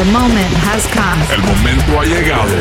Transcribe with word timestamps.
The 0.00 0.10
moment 0.12 0.48
has 0.64 0.86
come. 0.96 1.20
El 1.28 1.42
momento 1.44 2.00
ha 2.00 2.04
llegado. 2.06 2.56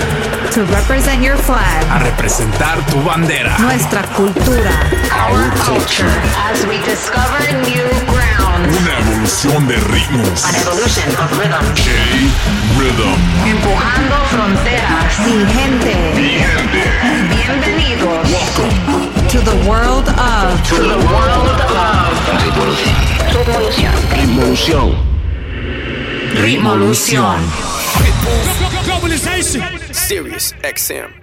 To 0.52 0.66
represent 0.76 1.24
your 1.24 1.38
flag. 1.38 1.88
A 1.88 2.00
representar 2.04 2.86
tu 2.92 3.02
bandera. 3.02 3.58
Nuestra 3.60 4.04
cultura. 4.12 4.76
Our 5.16 5.48
culture. 5.64 6.12
As 6.52 6.68
we 6.68 6.84
discover 6.84 7.40
new 7.64 7.88
ground. 8.12 8.68
Una 8.68 9.00
evolución 9.00 9.70
de 9.70 9.78
ritmos. 9.88 10.44
An 10.44 10.56
evolution 10.56 11.08
of 11.16 11.32
rhythm. 11.40 11.64
J-Rhythm. 11.80 13.16
Empujando 13.48 14.16
fronteras. 14.36 15.20
Mi 15.24 15.40
gente. 15.48 15.96
Mi 16.20 16.44
gente. 16.44 16.84
Bienvenidos. 17.40 18.20
Welcome. 18.36 19.30
To 19.32 19.40
the 19.40 19.56
world 19.64 20.10
of. 20.10 20.60
To 20.68 20.76
the 20.76 21.00
world 21.08 21.56
of. 21.72 22.20
Revolución. 23.32 23.96
Revolución. 24.12 25.19
Rimolución. 26.36 27.38
Globalization. 28.86 29.64
Serious 29.92 30.56
XM. 30.64 31.19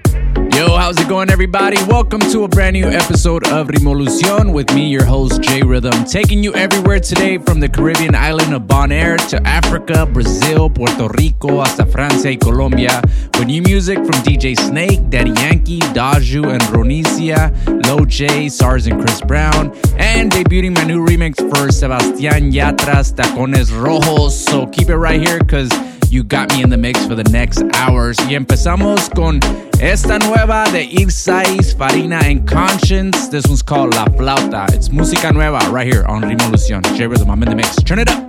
Yo, 0.57 0.75
how's 0.75 0.99
it 0.99 1.07
going, 1.07 1.29
everybody? 1.29 1.77
Welcome 1.85 2.19
to 2.19 2.45
a 2.45 2.49
brand 2.49 2.73
new 2.73 2.87
episode 2.87 3.47
of 3.49 3.69
Revolucion 3.69 4.55
with 4.55 4.73
me, 4.75 4.89
your 4.89 5.05
host, 5.05 5.43
J 5.43 5.61
Rhythm, 5.61 6.07
taking 6.07 6.43
you 6.43 6.55
everywhere 6.55 6.99
today 6.99 7.37
from 7.37 7.61
the 7.61 7.69
Caribbean 7.69 8.15
island 8.15 8.55
of 8.55 8.63
Bonaire 8.63 9.19
to 9.29 9.47
Africa, 9.47 10.07
Brazil, 10.07 10.71
Puerto 10.71 11.09
Rico, 11.09 11.61
hasta 11.61 11.85
Francia 11.85 12.31
y 12.31 12.37
Colombia, 12.37 13.03
with 13.39 13.49
new 13.49 13.61
music 13.61 13.99
from 13.99 14.15
DJ 14.25 14.59
Snake, 14.59 15.11
Daddy 15.11 15.33
Yankee, 15.33 15.81
Daju 15.93 16.51
and 16.51 16.63
Ronicia, 16.73 17.53
Low 17.87 18.07
J, 18.07 18.49
SARS 18.49 18.87
and 18.87 18.99
Chris 18.99 19.21
Brown, 19.21 19.77
and 19.99 20.33
debuting 20.33 20.75
my 20.75 20.85
new 20.85 21.05
remix 21.05 21.37
for 21.37 21.69
Sebastián 21.69 22.51
Yatras, 22.51 23.13
Tacones 23.13 23.71
Rojos. 23.73 24.31
So 24.31 24.67
keep 24.69 24.89
it 24.89 24.97
right 24.97 25.21
here, 25.21 25.39
because 25.39 25.69
you 26.11 26.23
got 26.23 26.53
me 26.53 26.63
in 26.63 26.71
the 26.71 26.77
mix 26.77 27.05
for 27.07 27.15
the 27.15 27.25
next 27.31 27.63
hours. 27.75 28.17
Y 28.29 28.35
empezamos 28.35 29.09
con 29.15 29.41
esta 29.81 30.19
nueva 30.19 30.65
de 30.73 30.85
Irsais, 30.85 31.75
Farina 31.77 32.19
and 32.25 32.47
Conscience. 32.49 33.29
This 33.29 33.47
one's 33.47 33.63
called 33.63 33.95
La 33.95 34.05
Flauta. 34.07 34.67
It's 34.75 34.89
música 34.89 35.33
nueva 35.33 35.59
right 35.71 35.87
here 35.87 36.05
on 36.07 36.23
Revolución. 36.23 36.83
J 36.97 37.07
Rhythm, 37.07 37.31
I'm 37.31 37.43
in 37.43 37.49
the 37.49 37.55
mix. 37.55 37.77
Turn 37.77 37.99
it 37.99 38.11
up. 38.11 38.23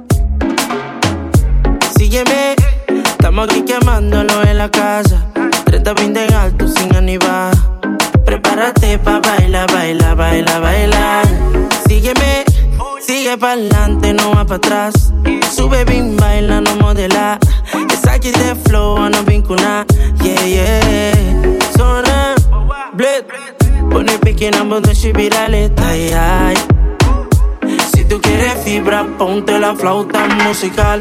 Sígueme, 1.97 2.55
estamos 3.03 3.49
aquí 3.49 3.63
quemándolo 3.63 4.43
en 4.43 4.57
la 4.57 4.69
casa. 4.69 5.25
30 5.65 5.93
20 5.93 6.25
en 6.25 6.33
alto 6.33 6.67
sin 6.67 6.95
animar. 6.95 7.55
Prepárate 8.25 8.99
pa' 8.99 9.19
bailar, 9.19 9.71
bailar, 9.71 10.15
bailar, 10.15 10.61
bailar. 10.61 11.25
Sígueme, 11.87 12.43
sigue 12.99 13.37
pa'lante, 13.37 14.13
no 14.13 14.31
va 14.31 14.45
pa' 14.45 14.55
atrás. 14.55 15.13
Sube 15.55 15.83
bien, 15.85 16.15
baila, 16.17 16.61
no 16.61 16.75
modela. 16.77 17.39
Esa 17.91 18.13
aquí 18.13 18.31
de 18.31 18.55
flow, 18.55 19.09
no 19.09 19.23
vincular. 19.23 19.85
Yeah, 20.23 20.45
yeah. 20.45 21.59
Zona, 21.77 22.35
bled. 22.93 23.25
Pone 23.89 24.17
pique 24.19 24.47
en 24.47 24.55
ambos 24.55 24.81
de 24.81 25.13
virales, 25.13 25.71
ay. 25.77 26.55
Si 27.93 28.03
tú 28.05 28.19
quieres 28.21 28.55
fibra, 28.63 29.05
ponte 29.17 29.59
la 29.59 29.75
flauta 29.75 30.27
musical. 30.45 30.99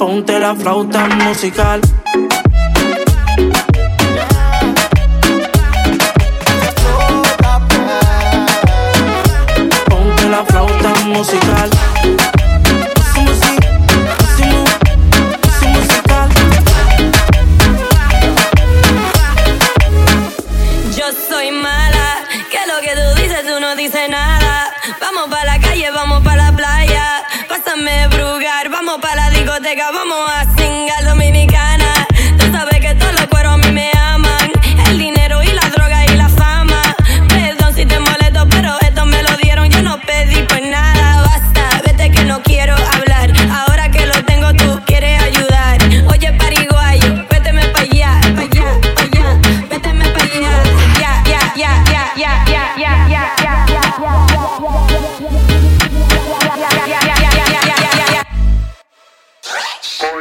Ponte 0.00 0.38
la 0.38 0.54
flauta 0.54 1.06
musical. 1.08 1.78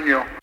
you. 0.09 0.38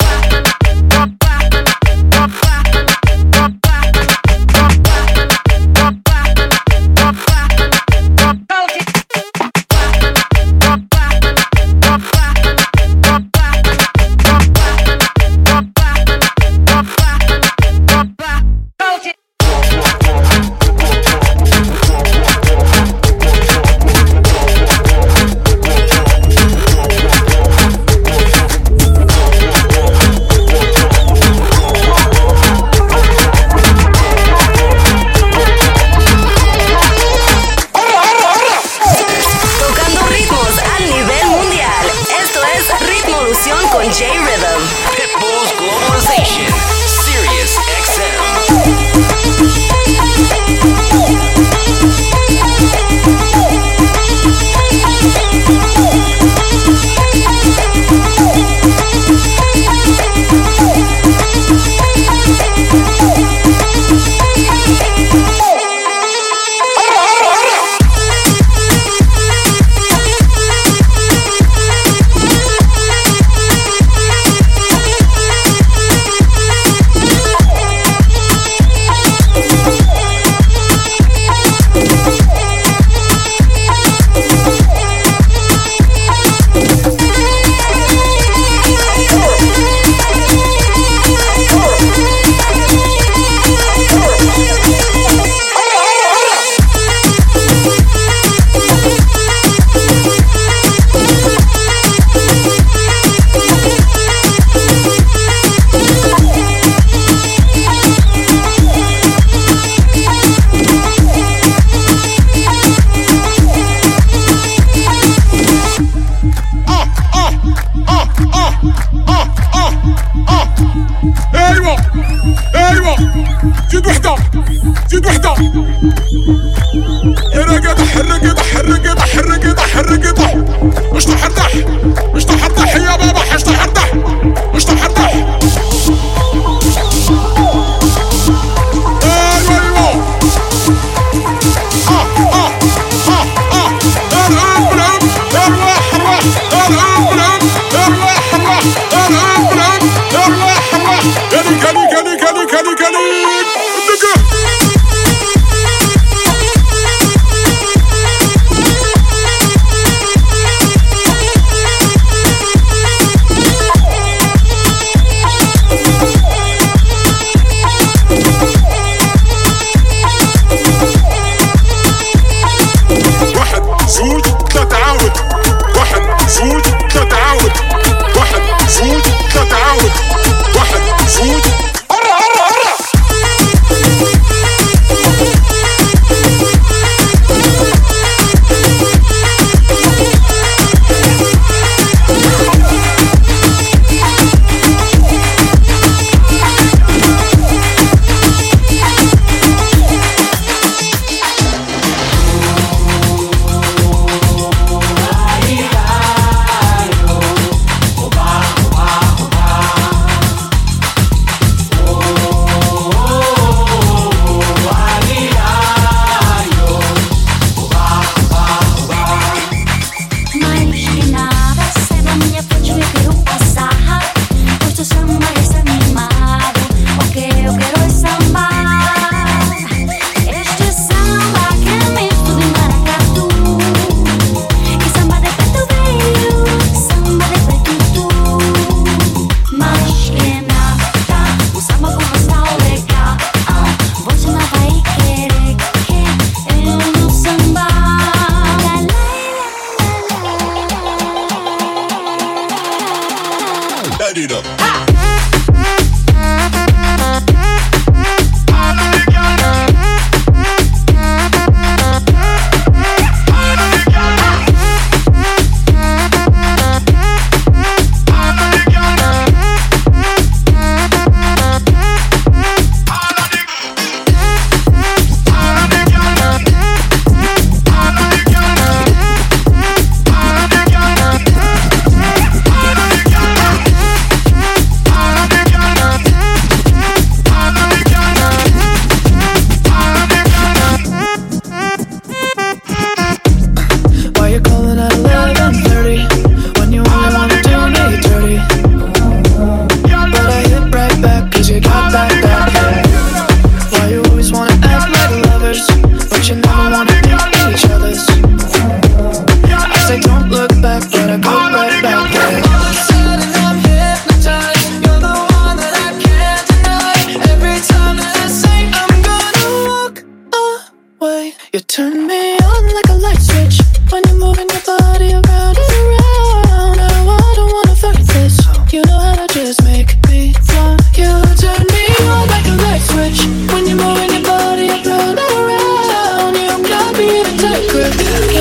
When 333.67 333.79
you're 333.79 333.85
moving 333.85 334.13
your 334.13 334.23
body, 334.23 334.69
round 334.69 335.19
around, 335.19 336.37
you 336.37 336.69
got 336.69 336.97
me 336.97 337.19
in 337.19 337.27
a 337.27 337.37
tight 337.37 337.69
grip. 337.69 338.36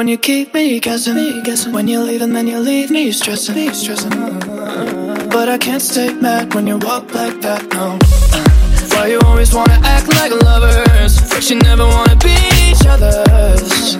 when 0.00 0.08
you 0.08 0.16
keep 0.16 0.54
me 0.54 0.80
guessing, 0.80 1.14
me 1.14 1.42
guessing. 1.42 1.74
When 1.74 1.86
you 1.86 2.00
leave 2.00 2.22
and 2.22 2.34
then 2.34 2.46
you 2.46 2.58
leave 2.58 2.90
me 2.90 3.12
stressing, 3.12 3.54
me 3.54 3.68
stressing. 3.74 4.08
But 5.28 5.46
I 5.50 5.58
can't 5.58 5.82
stay 5.82 6.14
mad 6.14 6.54
when 6.54 6.66
you 6.66 6.78
walk 6.78 7.14
like 7.14 7.38
that, 7.42 7.62
no. 7.74 7.98
Why 8.96 9.08
you 9.08 9.20
always 9.26 9.52
wanna 9.52 9.78
act 9.84 10.08
like 10.08 10.32
lovers? 10.42 11.20
But 11.28 11.50
you 11.50 11.56
never 11.56 11.84
wanna 11.84 12.16
be 12.16 12.34
each 12.64 12.86
other's. 12.86 13.96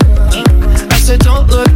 I 0.90 0.98
said 1.04 1.20
don't 1.20 1.46
look 1.50 1.69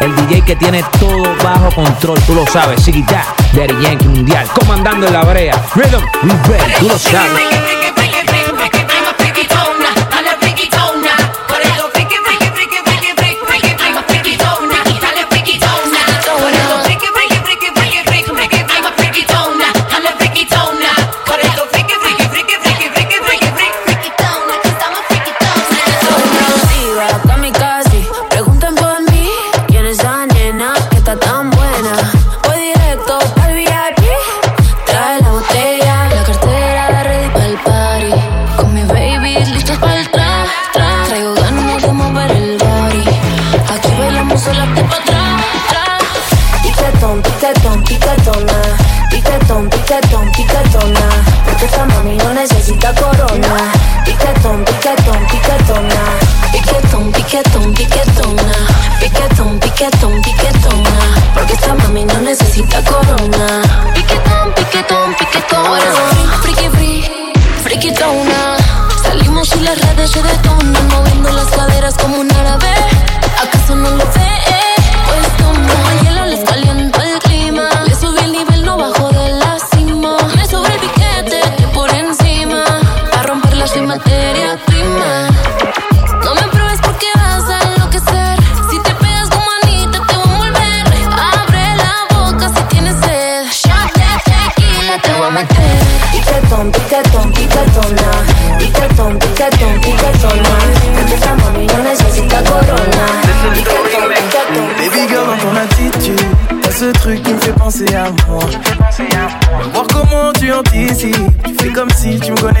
El 0.00 0.14
DJ 0.14 0.42
que 0.42 0.56
tiene 0.56 0.84
todo 1.00 1.22
bajo 1.42 1.70
control, 1.74 2.20
tú 2.26 2.34
lo 2.34 2.46
sabes, 2.46 2.82
Sigita, 2.82 3.24
Daddy 3.54 3.82
Yankee 3.82 4.06
Mundial, 4.06 4.46
comandando 4.48 5.06
en 5.06 5.12
la 5.14 5.22
brea. 5.22 5.54
Rhythm, 5.74 6.04
Rebel, 6.22 6.74
tú 6.78 6.88
lo 6.88 6.98
sabes. 6.98 8.07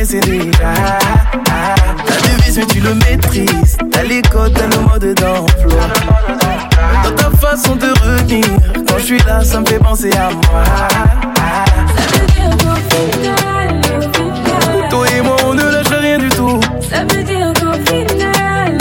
connaissais 0.08 0.54
ah, 0.62 0.98
ah. 1.44 1.74
déjà. 2.06 2.28
Devise, 2.28 2.58
mais 2.58 2.66
tu 2.66 2.80
le 2.80 2.94
maîtrises. 2.94 3.76
T'as 3.90 4.02
les 4.02 4.22
codes, 4.22 4.54
t'as 4.54 4.66
le 4.66 4.82
mode 4.82 5.14
d'emploi. 5.14 5.82
Dans 7.04 7.14
ta 7.14 7.30
façon 7.36 7.76
de 7.76 7.88
revenir, 8.02 8.44
quand 8.86 8.98
je 8.98 9.04
suis 9.04 9.18
là, 9.20 9.44
ça 9.44 9.60
me 9.60 9.66
fait 9.66 9.78
penser 9.78 10.10
à 10.12 10.30
moi. 10.30 10.64
Ça 11.96 12.18
veut 12.18 12.26
dire 12.26 12.50
Toi 14.90 15.06
et 15.16 15.20
moi, 15.22 15.36
on 15.46 15.54
ne 15.54 15.62
lâche 15.62 15.86
rien 15.88 16.18
du 16.18 16.28
tout. 16.30 16.60
Ça 16.90 17.00
veut 17.02 17.22
dire 17.22 17.52
qu'au 17.54 17.72
final, 17.86 18.78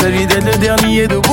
celui 0.00 0.26
d'être 0.26 0.44
le 0.44 0.58
dernier 0.58 1.06
debout. 1.06 1.31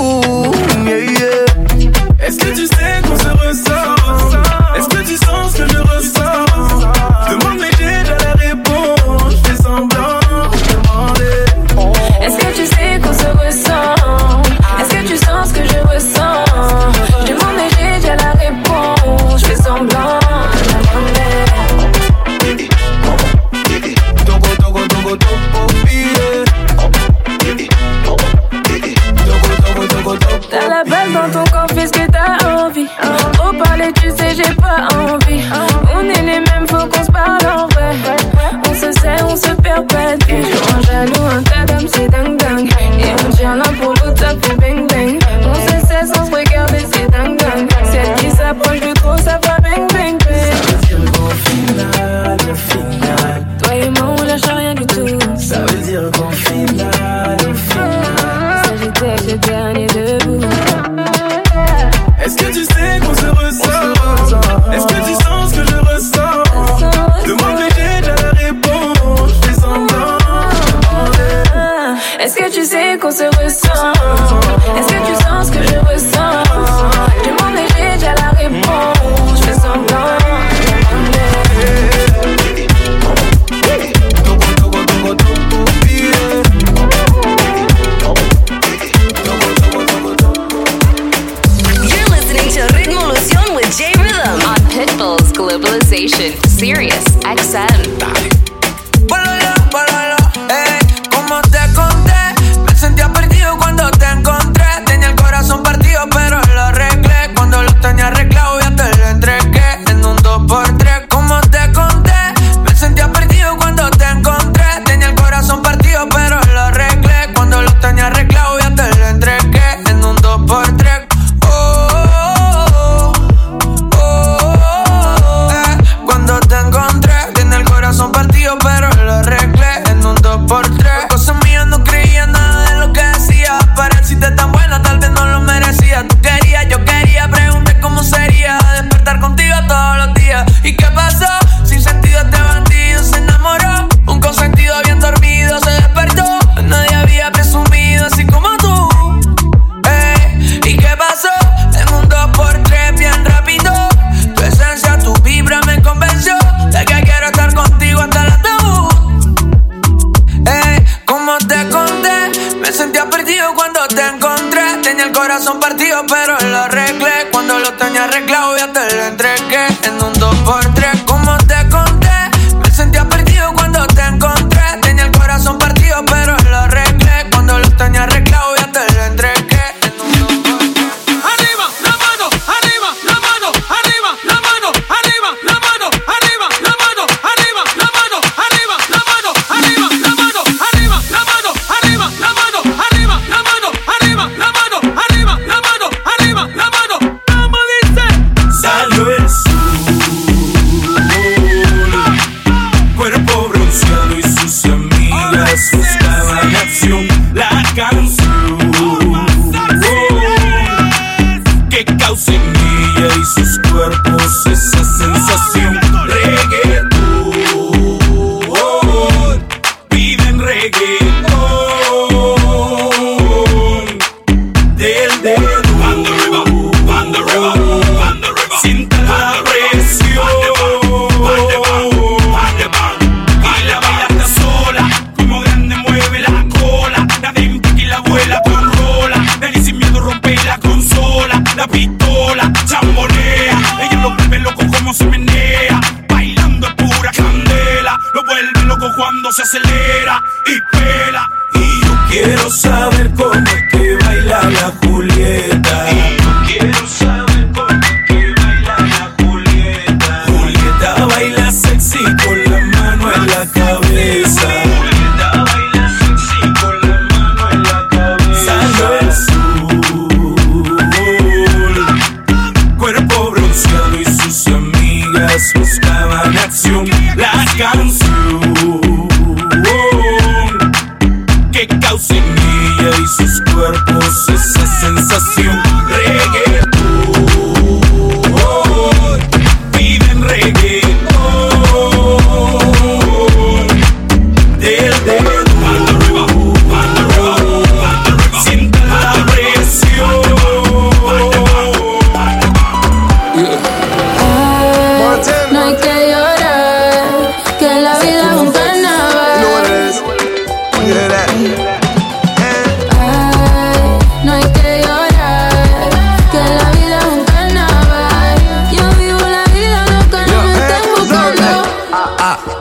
station, 96.08 96.32
Sirius 96.48 97.04
XM. 97.26 98.39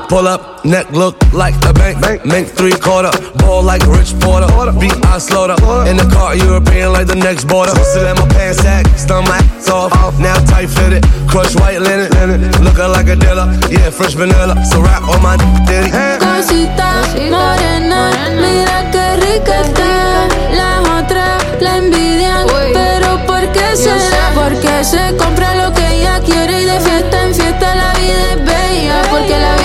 Pull 0.09 0.27
up, 0.27 0.64
neck 0.64 0.90
look 0.90 1.16
like 1.35 1.55
a 1.66 1.73
bank. 1.75 2.01
bank. 2.01 2.25
Make 2.25 2.49
three 2.49 2.73
quarter, 2.73 3.11
ball 3.37 3.62
like 3.62 3.85
Rich 3.87 4.18
Porter. 4.21 4.47
Porter. 4.49 4.73
Beat 4.73 4.97
I 5.05 5.18
slaughter. 5.18 5.57
In 5.87 5.99
the 5.99 6.09
car, 6.11 6.35
European 6.35 6.92
like 6.92 7.07
the 7.07 7.14
next 7.14 7.44
border. 7.44 7.75
Sit 7.85 8.07
in 8.07 8.16
my 8.16 8.27
pants 8.29 8.62
sack, 8.62 8.87
stun 8.97 9.25
my 9.25 9.37
ass 9.37 9.68
off. 9.68 10.18
Now 10.18 10.35
tight 10.47 10.71
fitted, 10.71 11.05
crush 11.29 11.55
white 11.57 11.81
linen. 11.81 12.09
linen. 12.12 12.51
Looking 12.64 12.88
like 12.88 13.09
a 13.09 13.16
dealer, 13.16 13.53
yeah, 13.68 13.90
fresh 13.90 14.14
vanilla. 14.14 14.57
So 14.64 14.81
rap 14.81 15.03
on 15.03 15.21
my 15.23 15.37
ditty. 15.68 15.90
Cosita 16.25 17.05
morena, 17.29 18.11
mira 18.40 18.90
que 18.90 19.05
rica 19.25 19.61
está. 19.61 20.29
Las 20.57 20.88
otras 21.05 21.44
la 21.61 21.77
envidian, 21.77 22.47
pero 22.73 23.27
¿por 23.27 23.44
qué 23.53 23.77
será? 23.77 24.33
Porque 24.35 24.85
se 24.85 25.14
compra 25.18 25.55
lo 25.55 25.75
que 25.75 25.87
ella 26.01 26.18
quiere 26.25 26.62
y 26.62 26.64
de 26.64 26.81
fiesta 26.81 27.25
en 27.25 27.35
fiesta 27.35 27.75
la 27.75 27.92
vida 28.01 28.33
es 28.33 28.44
bella. 28.44 29.03
Porque 29.11 29.37
la 29.38 29.58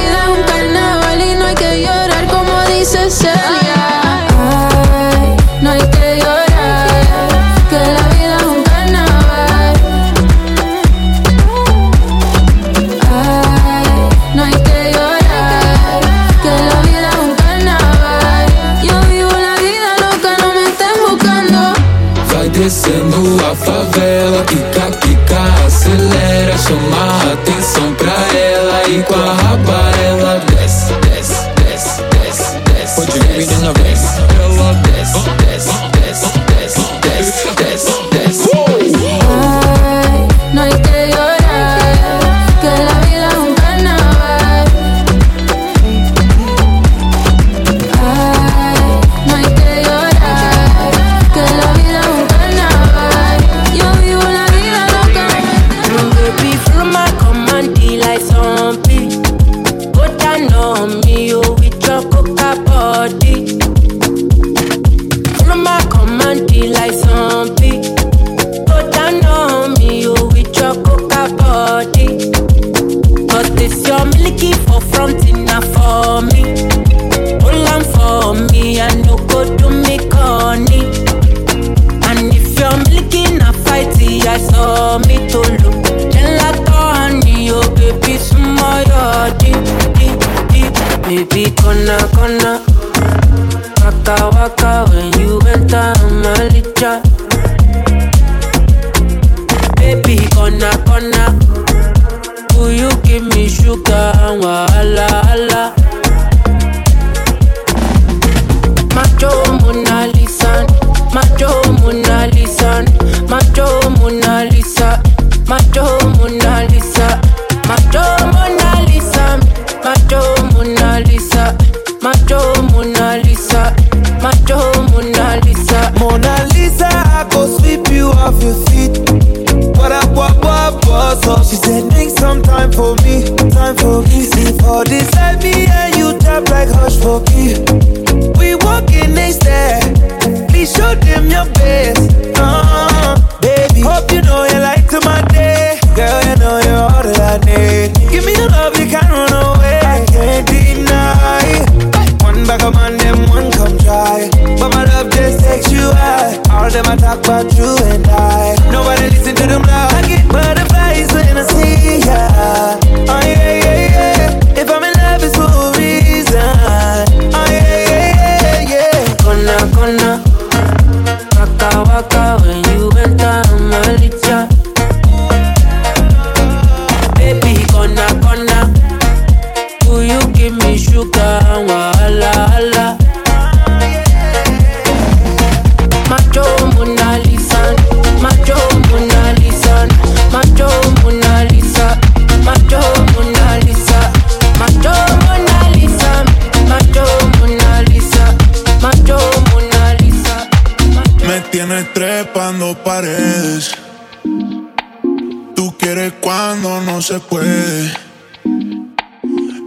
no 206.93 207.01
se 207.01 207.19
puede. 207.19 207.91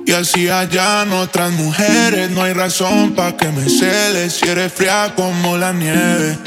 Y 0.07 0.12
así 0.12 0.49
hallan 0.49 1.12
otras 1.12 1.51
mujeres. 1.51 2.31
No 2.31 2.43
hay 2.45 2.53
razón 2.53 3.15
para 3.17 3.37
que 3.37 3.49
me 3.49 3.69
celes. 3.69 4.35
Si 4.35 4.49
eres 4.49 4.73
fría 4.73 5.12
como 5.17 5.57
la 5.57 5.73
nieve. 5.73 6.39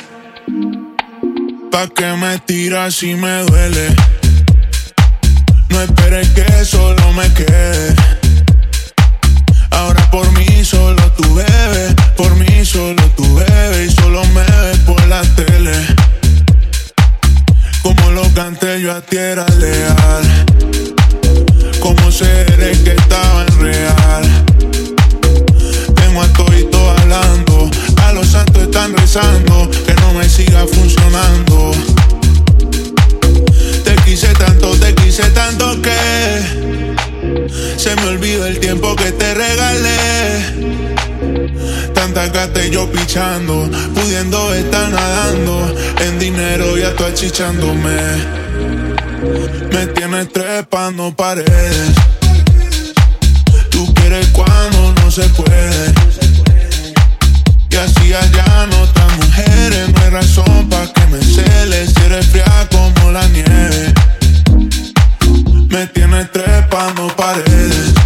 Pa' 1.69 1.87
que 1.89 2.13
me 2.13 2.39
tiras 2.39 2.95
si 2.95 3.13
me 3.15 3.43
duele. 3.43 3.87
No 5.69 5.81
esperes 5.81 6.29
que 6.29 6.63
solo 6.63 7.11
me 7.11 7.27
quede. 7.33 7.95
Ahora 9.71 10.09
por 10.11 10.31
mí 10.37 10.63
solo 10.63 11.11
tú 11.11 11.35
bebes, 11.35 11.93
por 12.15 12.33
mí 12.37 12.63
solo 12.63 13.03
tú 13.17 13.35
bebes 13.35 13.91
y 13.91 13.95
solo 13.95 14.23
me 14.27 14.43
ves 14.43 14.77
por 14.85 15.05
la 15.07 15.21
tele. 15.35 15.73
Como 17.89 18.11
lo 18.11 18.21
canté 18.35 18.79
yo 18.79 18.91
a 18.91 19.01
ti 19.01 19.17
era 19.17 19.47
leal. 19.57 20.45
Como 21.79 22.11
seres 22.11 22.77
que 22.79 22.91
estaban 22.91 23.47
real. 23.59 24.45
Tengo 25.95 26.21
a 26.21 26.27
todito 26.33 26.91
hablando, 26.91 27.71
a 28.03 28.13
los 28.13 28.27
santos 28.27 28.61
están 28.61 28.95
rezando 28.95 29.71
que 29.87 29.95
no 29.95 30.13
me 30.13 30.29
siga 30.29 30.67
funcionando. 30.67 31.71
Te 33.83 33.95
quise 34.05 34.27
tanto, 34.35 34.69
te 34.77 34.93
quise 34.93 35.23
tanto 35.31 35.81
que 35.81 35.89
se 37.75 37.95
me 37.95 38.03
olvidó 38.03 38.45
el 38.45 38.59
tiempo 38.59 38.95
que 38.95 39.11
te 39.13 39.33
regalé. 39.33 40.88
Gata 42.13 42.65
y 42.65 42.71
yo 42.71 42.91
pichando, 42.91 43.69
pudiendo 43.93 44.53
estar 44.53 44.89
nadando. 44.89 45.75
En 45.99 46.19
dinero 46.19 46.75
ya 46.77 46.93
tú 46.95 47.05
achichándome. 47.05 47.95
Me 49.71 49.87
tienes 49.87 50.31
trepando 50.33 51.15
paredes. 51.15 51.95
Tú 53.69 53.93
quieres 53.93 54.27
cuando 54.33 54.93
no 55.01 55.11
se 55.11 55.29
puede. 55.29 55.93
Y 57.69 57.75
así 57.75 58.13
allá 58.13 58.67
no 58.69 58.81
otras 58.81 59.17
mujeres. 59.17 59.89
No 59.93 60.01
hay 60.01 60.09
razón 60.09 60.69
para 60.69 60.91
que 60.91 61.05
me 61.07 61.21
celes. 61.21 61.93
Si 61.93 62.01
eres 62.03 62.25
fría 62.27 62.67
como 62.71 63.11
la 63.11 63.25
nieve. 63.29 63.93
Me 65.69 65.87
tienes 65.87 66.31
trepando 66.31 67.07
paredes. 67.15 67.98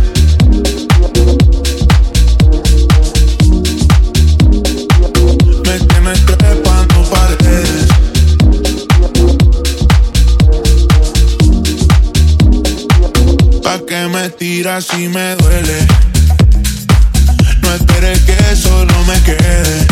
Que 13.82 14.08
me 14.08 14.30
tiras 14.30 14.86
si 14.86 15.08
me 15.08 15.36
duele. 15.36 15.88
No 17.64 17.74
esperes 17.74 18.20
que 18.20 18.56
solo 18.56 18.94
me 19.08 19.20
quede. 19.24 19.88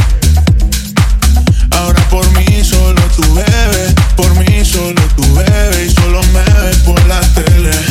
Ahora 1.72 2.00
por 2.10 2.26
mí 2.38 2.64
solo 2.64 3.02
tú 3.16 3.24
bebes, 3.34 3.94
por 4.16 4.36
mí 4.36 4.64
solo 4.64 5.02
tú 5.16 5.24
bebes 5.34 5.88
y 5.88 5.96
solo 5.96 6.22
me 6.32 6.62
ves 6.62 6.78
por 6.86 7.04
la 7.08 7.22
tele. 7.34 7.91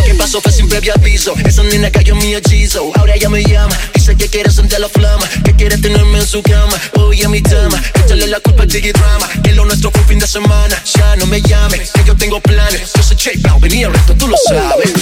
Fue 0.39 0.51
sin 0.51 0.69
previo 0.69 0.93
aviso. 0.95 1.33
Esa 1.43 1.61
nena 1.63 1.91
cayó 1.91 2.13
en 2.13 2.19
mi 2.19 2.33
hechizo. 2.33 2.89
Ahora 2.95 3.15
ella 3.15 3.27
me 3.27 3.43
llama. 3.43 3.75
Dice 3.93 4.15
que 4.15 4.29
quiere 4.29 4.49
sentir 4.49 4.79
la 4.79 4.87
flama. 4.87 5.27
Que 5.43 5.53
quiere 5.53 5.77
tenerme 5.77 6.19
en 6.19 6.25
su 6.25 6.41
cama. 6.41 6.73
Hoy 6.93 7.21
en 7.21 7.31
mi 7.31 7.41
cama. 7.41 7.81
Échale 8.05 8.27
la 8.27 8.39
culpa 8.39 8.63
al 8.63 8.71
Jiggy 8.71 8.93
Drama. 8.93 9.27
Que 9.43 9.51
lo 9.51 9.65
nuestro 9.65 9.91
fue 9.91 9.99
un 9.99 10.07
fin 10.07 10.19
de 10.19 10.27
semana. 10.27 10.81
Ya 10.95 11.17
no 11.17 11.25
me 11.25 11.41
llames. 11.41 11.91
Que 11.91 12.05
yo 12.05 12.15
tengo 12.15 12.39
planes. 12.39 12.93
Yo 12.95 13.03
soy 13.03 13.17
J 13.17 13.31
Balvin 13.41 13.73
y 13.73 13.83
el 13.83 13.93
resto 13.93 14.15
tú 14.15 14.27
lo 14.27 14.37
sabes. 14.47 14.93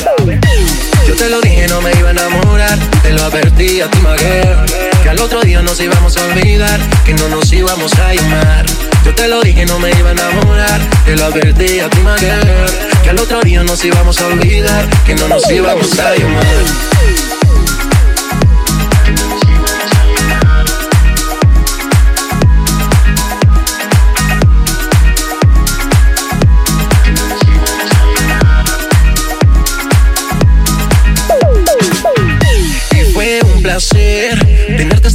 Yo 1.07 1.15
te 1.15 1.29
lo 1.29 1.39
dije, 1.41 1.67
no 1.67 1.79
me 1.79 1.91
iba 1.91 2.07
a 2.07 2.11
enamorar. 2.11 2.79
Te 3.03 3.11
lo 3.11 3.23
advertí 3.23 3.81
a 3.81 3.91
ti, 3.91 3.99
girl. 3.99 4.98
Que 5.09 5.13
al 5.13 5.21
otro 5.21 5.41
día 5.41 5.59
nos 5.63 5.79
íbamos 5.79 6.15
a 6.17 6.25
olvidar. 6.27 6.79
Que 7.03 7.15
no 7.15 7.29
nos 7.29 7.51
íbamos 7.51 7.91
a 7.97 8.13
llamar. 8.13 8.63
Yo 9.03 9.15
te 9.15 9.27
lo 9.27 9.41
dije, 9.41 9.65
no 9.65 9.79
me 9.79 9.89
iba 9.89 10.09
a 10.09 10.11
enamorar. 10.11 10.79
Te 11.03 11.15
lo 11.15 11.25
advertí 11.25 11.79
a 11.79 11.89
ti, 11.89 11.97
girl. 11.97 13.01
Que 13.01 13.09
al 13.09 13.17
otro 13.17 13.41
día 13.41 13.63
nos 13.63 13.83
íbamos 13.83 14.21
a 14.21 14.27
olvidar. 14.27 14.87
Que 15.07 15.15
no 15.15 15.27
nos 15.27 15.49
íbamos 15.49 15.97
a 15.97 16.15
llamar. 16.15 16.45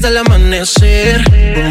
Hasta 0.05 0.09
el 0.09 0.19
amanecer. 0.19 1.25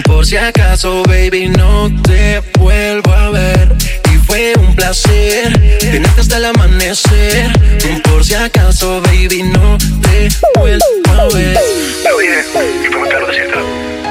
Por 0.06 0.26
si 0.26 0.38
acaso, 0.38 1.04
baby, 1.04 1.50
no 1.50 1.92
te 2.02 2.42
vuelvo 2.58 3.12
a 3.12 3.30
ver. 3.30 3.76
Y 4.12 4.18
fue 4.26 4.54
un 4.58 4.76
placer 4.76 5.54
tenerte 5.80 6.22
hasta 6.22 6.38
el 6.38 6.46
amanecer. 6.46 7.52
Por 8.04 8.26
si 8.26 8.34
acaso, 8.34 9.02
baby, 9.02 9.44
no 9.44 9.78
te 10.02 10.30
vuelvo 10.60 10.84
a 11.10 11.28
ver. 11.36 11.60
Lo 12.10 12.18
dije 12.18 12.40
y 12.84 12.88
fue 12.88 13.00
muy 13.02 13.10
claro 13.10 13.28
decírtelo. 13.28 13.66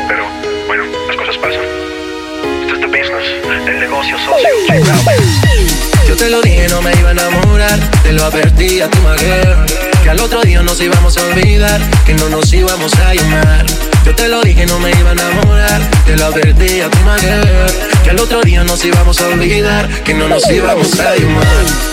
Pero 0.06 0.24
bueno, 0.68 0.84
las 1.08 1.16
cosas 1.16 1.36
pasan. 1.38 1.62
Esto 2.62 2.74
es 2.74 2.80
the 2.80 2.86
business, 2.86 3.66
el 3.66 3.80
negocio 3.80 4.16
socio. 4.18 4.48
Yo 6.06 6.16
te 6.16 6.30
lo 6.30 6.40
dije, 6.42 6.68
no 6.68 6.80
me 6.80 6.92
iba 6.92 7.08
a 7.08 7.12
enamorar. 7.12 7.90
Te 8.04 8.12
lo 8.12 8.24
advertí 8.24 8.80
a 8.82 8.88
tu 8.88 8.98
mujer. 8.98 9.91
Que 10.02 10.10
al 10.10 10.20
otro 10.20 10.42
día 10.42 10.62
nos 10.62 10.80
íbamos 10.80 11.16
a 11.16 11.22
olvidar. 11.26 11.80
Que 12.04 12.14
no 12.14 12.28
nos 12.28 12.52
íbamos 12.52 12.92
a 12.94 13.14
llamar. 13.14 13.66
Yo 14.04 14.14
te 14.14 14.28
lo 14.28 14.42
dije, 14.42 14.66
no 14.66 14.80
me 14.80 14.90
iba 14.90 15.10
a 15.10 15.12
enamorar. 15.12 15.80
Te 16.04 16.16
lo 16.16 16.26
advertí 16.26 16.80
a 16.80 16.90
tu 16.90 16.98
mujer. 16.98 17.72
Que 18.02 18.10
al 18.10 18.20
otro 18.20 18.40
día 18.42 18.64
nos 18.64 18.84
íbamos 18.84 19.20
a 19.20 19.28
olvidar. 19.28 19.88
Que 20.02 20.14
no 20.14 20.28
nos 20.28 20.48
íbamos 20.50 20.98
a 20.98 21.14
llamar. 21.14 21.91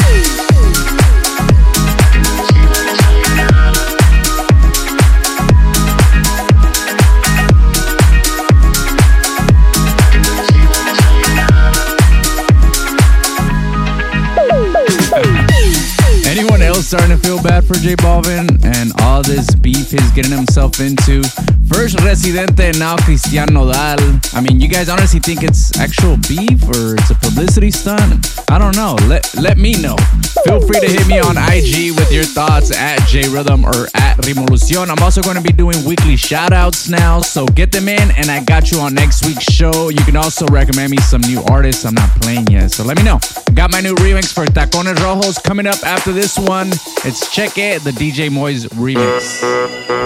Starting 16.89 17.15
to 17.15 17.21
feel 17.21 17.39
bad 17.43 17.63
for 17.63 17.75
J 17.75 17.93
Balvin 17.97 18.65
and 18.65 18.91
all 19.02 19.21
this 19.21 19.54
beef 19.54 19.91
he's 19.91 20.12
getting 20.13 20.32
himself 20.32 20.80
into. 20.80 21.21
First 21.69 21.99
Residente, 22.01 22.71
now 22.79 22.97
Cristian 22.97 23.51
Nodal. 23.51 23.99
I 24.34 24.41
mean, 24.41 24.60
you 24.60 24.67
guys 24.67 24.89
honestly 24.89 25.19
think 25.19 25.43
it's 25.43 25.77
actual 25.77 26.17
beef 26.27 26.63
or 26.67 26.95
it's 26.95 27.12
a 27.12 27.15
publicity 27.15 27.69
stunt? 27.69 28.34
I 28.49 28.58
don't 28.58 28.75
know. 28.75 28.95
Let 29.08 29.34
let 29.36 29.58
me 29.58 29.79
know. 29.79 29.95
Feel 30.45 30.62
free 30.62 30.79
to 30.79 30.88
hit 30.88 31.08
me 31.08 31.19
on 31.19 31.38
IG 31.38 31.95
with 31.95 32.12
your 32.12 32.23
thoughts 32.23 32.75
at 32.75 32.99
J 33.08 33.29
Rhythm 33.29 33.65
or 33.65 33.88
at 33.93 34.17
Revolucion. 34.17 34.89
I'm 34.89 35.03
also 35.03 35.21
going 35.21 35.36
to 35.36 35.43
be 35.43 35.51
doing 35.51 35.86
weekly 35.86 36.15
shout 36.15 36.53
outs 36.53 36.89
now, 36.89 37.21
so 37.21 37.45
get 37.45 37.71
them 37.71 37.88
in 37.88 38.12
and 38.17 38.32
I 38.32 38.43
got 38.43 38.71
you 38.71 38.79
on 38.79 38.95
next 38.95 39.25
week's 39.25 39.45
show. 39.45 39.89
You 39.89 40.03
can 40.05 40.15
also 40.15 40.47
recommend 40.47 40.89
me 40.89 40.97
some 40.97 41.21
new 41.21 41.41
artists 41.49 41.86
I'm 41.86 41.93
not 41.93 42.10
playing 42.21 42.47
yet, 42.47 42.71
so 42.71 42.84
let 42.84 42.97
me 42.97 43.03
know. 43.03 43.19
Got 43.53 43.71
my 43.71 43.82
new 43.82 43.95
remix 43.95 44.34
for 44.34 44.45
Tacones 44.45 44.95
Rojos 44.95 45.43
coming 45.43 45.67
up 45.67 45.84
after 45.86 46.13
this 46.13 46.38
one. 46.39 46.69
It's 47.05 47.29
Cheque, 47.32 47.58
it, 47.58 47.84
the 47.84 47.91
DJ 47.91 48.29
Moyes 48.29 48.67
remix. 48.69 49.39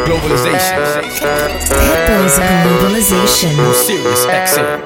Globalization. 0.06 1.53
Hippos 1.60 2.40
Globalization. 2.64 3.54
Sirius 3.74 4.26
XM. 4.26 4.82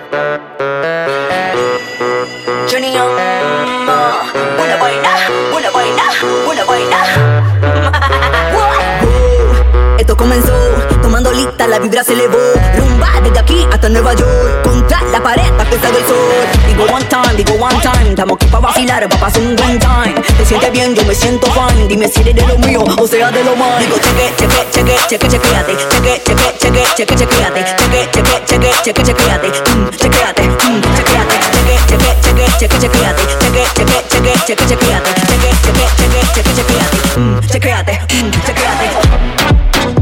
Junior, 2.67 3.07
una 4.59 4.75
vaina, 4.77 5.11
una 5.55 5.69
vaina, 5.71 6.03
una 6.49 6.63
vaina. 6.65 6.99
Esto 9.97 10.17
comenzó 10.17 10.66
la 11.45 11.79
vibra 11.79 12.03
se 12.03 12.13
elevó. 12.13 12.37
Rumba 12.77 13.09
desde 13.21 13.39
aquí 13.39 13.67
hasta 13.71 13.89
Nueva 13.89 14.13
York. 14.13 14.63
Contra 14.63 15.01
la 15.03 15.21
pared 15.21 15.51
para 15.57 15.69
que 15.69 15.77
salga 15.77 15.97
el 15.97 16.05
sol. 16.05 16.17
Digo 16.67 16.85
one 16.85 17.05
time, 17.05 17.33
digo 17.35 17.53
one 17.63 17.79
time. 17.81 18.09
Estamos 18.09 18.35
aquí 18.35 18.47
para 18.47 18.59
vacilar, 18.61 19.07
para 19.09 19.21
pasar 19.21 19.41
un 19.41 19.55
buen 19.55 19.79
time. 19.79 20.15
Te 20.37 20.45
sientes 20.45 20.71
bien, 20.71 20.95
yo 20.95 21.03
me 21.05 21.13
siento 21.13 21.47
fine. 21.51 21.87
Dime 21.87 22.07
si 22.07 22.21
eres 22.21 22.35
de 22.35 22.41
lo 22.41 22.57
mío 22.57 22.83
o 22.83 23.07
sea 23.07 23.31
de 23.31 23.43
lo 23.43 23.55
más. 23.55 23.79
Digo 23.79 23.97
cheque, 23.97 24.33
cheque, 24.37 24.65
cheque, 24.71 24.97
cheque, 25.07 25.27
chequeate. 25.29 25.77
Cheque, 25.77 26.21
cheque, 26.25 26.57
cheque, 26.59 26.83
cheque, 26.95 27.15
chequeate. 27.15 27.65
Cheque, 27.77 28.09
cheque, 28.11 28.41
cheque, 28.45 28.71
cheque, 28.83 29.03
chequeate. 29.03 29.47
Mm, 29.69 29.89
chequeate, 29.97 30.41
mm, 30.41 30.81
chequeate. 30.97 31.35
Cheque, 31.53 31.77
cheque, 31.87 32.11
cheque, 32.23 32.45
cheque, 32.59 32.77
chequeate. 32.81 33.21
Cheque, 33.41 33.63
cheque, 33.75 33.99
cheque, 34.09 34.33
cheque, 34.47 34.65
chequeate. 34.67 35.09
Cheque, 35.27 35.51
cheque, 35.63 35.85
cheque, 35.97 36.19
cheque, 36.33 36.51
chequeate. 36.55 36.97
Mm, 37.17 37.39
chequeate, 37.51 37.93
mm, 38.13 38.31
chequeate. 38.45 39.96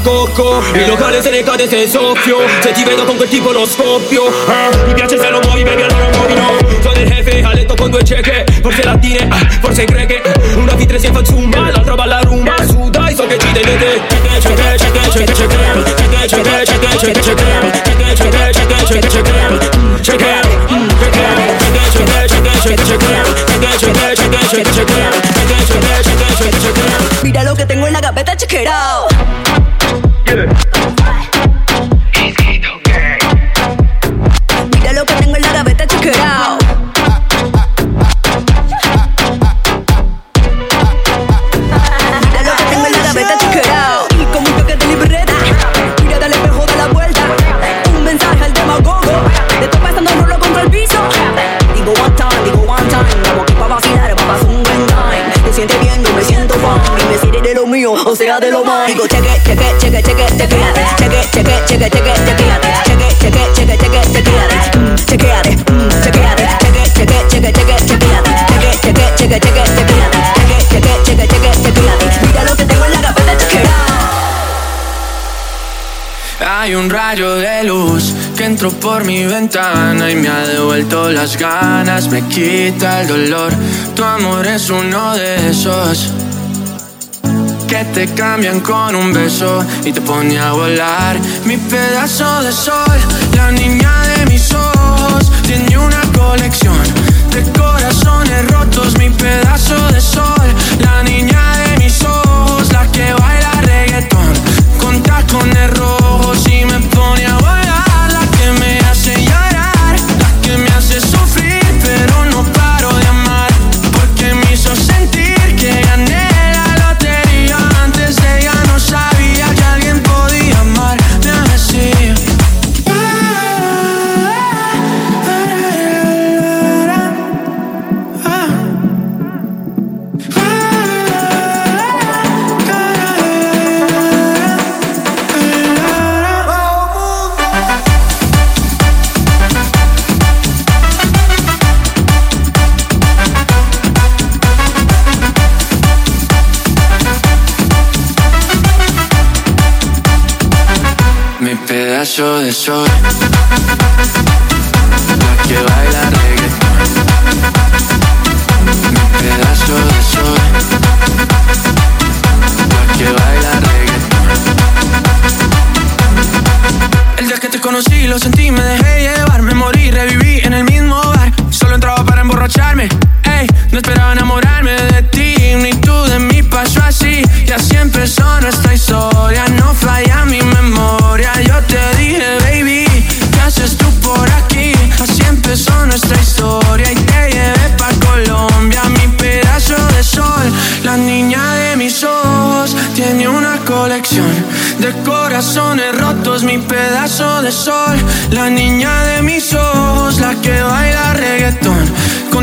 coco. 0.00 0.24
Cocco 0.34 0.62
Il 0.72 0.80
eh. 0.80 0.86
locale 0.86 1.22
se 1.22 1.30
ne 1.30 1.42
cade 1.42 1.68
se 1.68 1.88
soffio. 1.88 2.38
Se 2.60 2.72
ti 2.72 2.84
vedo 2.84 3.04
con 3.04 3.16
quel 3.16 3.28
tipo 3.28 3.52
lo 3.52 3.66
scoppio. 3.66 4.26
Eh, 4.26 4.86
Mi 4.86 4.94
piace 4.94 5.18
se 5.18 5.28
lo 5.30 5.40
muovi 5.42 5.62
baby 5.62 5.82
allora 5.82 6.08
muovi 6.16 6.34
no 6.34 6.56
Sono 6.82 7.00
il 7.00 7.10
jefe 7.10 7.42
a 7.42 7.52
letto 7.52 7.74
con 7.74 7.90
due 7.90 8.02
cieche. 8.04 8.44
Forse 8.62 8.82
latine, 8.82 9.18
eh, 9.18 9.50
forse 9.60 9.84
greche. 9.84 10.22
Una 10.56 10.74
vitre 10.74 10.98
si 10.98 11.10
fa 11.12 11.24
zumba, 11.24 11.70
l'altra 11.70 11.94
balla 11.94 12.20
rumba. 12.20 12.56
Eh. 12.56 12.66
Su 12.66 12.88
dai 12.90 13.14
so 13.14 13.26
che 13.26 13.38
ci 13.38 13.52
tenete. 13.52 14.02
Cieche, 14.40 14.76
cieche, 14.78 15.10
cieche, 15.10 15.34
cieche 15.34 15.56
Cieche, 16.26 16.64
cieche, 16.66 16.98
cieche, 16.98 17.22
cieche 17.22 17.44
Cieche, 17.84 18.16
cieche, 18.16 18.52
cieche, 18.52 19.08
cieche 19.10 19.32
Cieche, 20.02 20.42
Mira 27.22 27.42
lo 27.44 27.54
que 27.54 27.64
tengo 27.64 27.86
en 27.86 27.92
la 27.92 28.00
gaveta, 28.00 28.34
chequerao 28.36 29.43
Mm, 64.74 64.94
mm. 65.72 65.88
Hay 76.46 76.74
un 76.74 76.88
rayo 76.88 77.34
de 77.34 77.64
luz 77.64 78.14
que 78.36 78.44
entró 78.44 78.70
por 78.70 79.04
mi 79.04 79.24
ventana 79.24 80.10
y 80.10 80.16
me 80.16 80.28
ha 80.28 80.46
devuelto 80.46 81.10
las 81.10 81.36
ganas, 81.36 82.08
me 82.08 82.22
quita 82.22 83.02
el 83.02 83.08
dolor. 83.08 83.52
Tu 83.94 84.02
amor 84.02 84.46
es 84.46 84.70
uno 84.70 85.14
de 85.14 85.50
esos 85.50 86.10
que 87.66 87.84
te 87.92 88.06
cambian 88.14 88.60
con 88.60 88.94
un 88.94 89.12
beso 89.12 89.64
y 89.84 89.92
te 89.92 90.00
pone 90.00 90.38
a 90.38 90.52
volar. 90.52 91.18
Mi 91.44 91.56
pedazo 91.56 92.42
de 92.42 92.52
sol, 92.52 92.98
la 93.36 93.50
niña 93.52 93.92
de 94.16 94.26
mis 94.26 94.52
ojos, 94.52 95.30
tiene 95.42 95.78
una 95.78 96.00
colección 96.12 96.82
de 97.30 97.42
corazones 97.58 98.50
rotos. 98.50 98.98
Mi 98.98 99.10
pedazo 99.10 99.76
de 99.92 100.00
sol, 100.00 100.48
la 100.80 101.02
niña 101.02 101.42
de 101.58 101.84
mis 101.84 102.02
ojos, 102.02 102.72
la 102.72 102.86
que 102.92 103.12
baila 103.12 103.52
reggaetón 103.62 104.32
con 104.80 105.02
tacones 105.02 105.70
rojos 105.76 105.93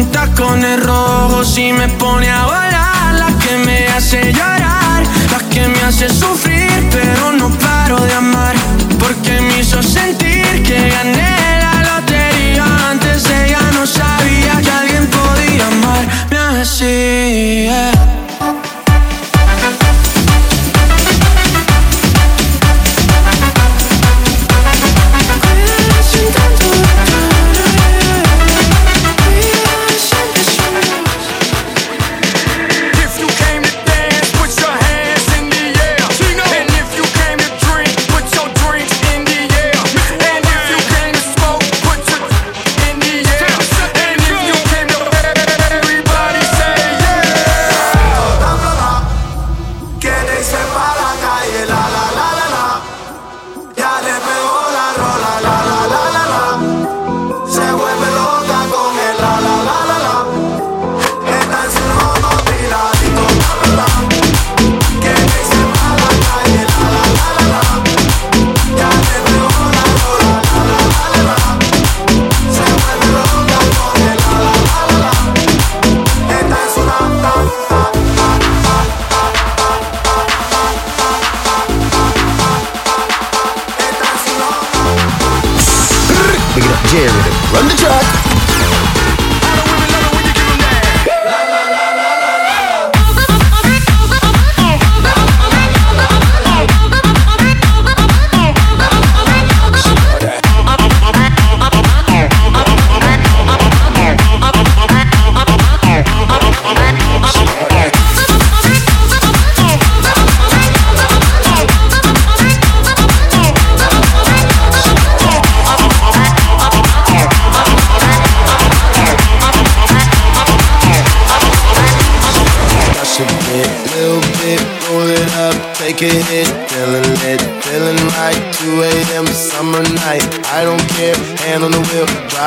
con 0.02 0.12
tacones 0.12 0.84
rojos 0.84 1.58
y 1.58 1.72
me 1.74 1.88
pone 1.88 2.30
a 2.30 2.46
bailar. 2.46 3.14
La 3.16 3.28
que 3.40 3.58
me 3.58 3.88
hace 3.88 4.34
llorar, 4.34 5.04
la 5.32 5.40
que 5.50 5.68
me 5.68 5.82
hace 5.82 6.10
sufrir, 6.10 6.72
pero 6.92 7.32
no 7.34 7.50
paro 7.50 8.00
de 8.00 8.14
amar. 8.14 8.56
Porque 9.00 9.42
me 9.42 9.60
hizo 9.60 9.82
sentir 9.84 10.64
que 10.64 10.90
gané 10.90 11.31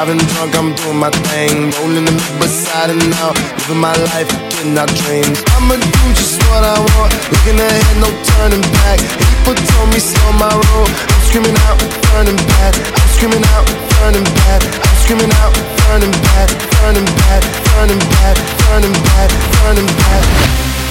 Driving 0.05 0.27
drunk, 0.37 0.53
I'm 0.55 0.75
doing 0.77 1.01
my 1.01 1.09
thing. 1.33 1.73
Rolling 1.81 2.05
the 2.05 2.13
beside 2.37 2.91
and 2.93 3.01
now, 3.17 3.33
living 3.57 3.81
my 3.81 3.97
life, 4.13 4.29
getting 4.53 4.77
our 4.77 4.85
dreams. 5.01 5.41
I'ma 5.57 5.81
do 5.81 6.05
just 6.13 6.45
what 6.45 6.61
I 6.61 6.77
want. 6.77 7.09
Looking 7.33 7.57
ahead, 7.57 7.97
no 8.05 8.13
turning 8.37 8.61
back. 8.85 9.01
People 9.01 9.57
told 9.57 9.89
me 9.89 9.97
slow 9.97 10.37
my 10.37 10.53
roll. 10.53 10.85
I'm 10.85 11.23
screaming 11.25 11.57
out, 11.65 11.81
turning 12.13 12.37
back. 12.37 12.77
I'm 12.85 13.09
screaming 13.17 13.49
out, 13.57 13.65
turning 13.97 14.29
back. 14.45 14.61
I'm 14.77 14.97
screaming 15.01 15.33
out, 15.41 15.57
turning 15.89 16.13
back, 16.37 16.53
turning 16.85 17.09
back, 17.25 17.41
turning 17.65 17.97
back, 18.05 18.37
turning 18.61 18.93
back, 19.09 19.31
turning 19.57 19.89
back. 19.89 19.89
Turnin 19.89 19.89
bad. 19.89 20.84